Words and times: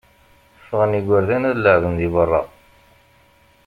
Ffɣen 0.63 0.97
igerdan 0.99 1.43
ad 1.49 1.57
leεben 1.59 1.93
deg 1.99 2.11
berra. 2.13 2.41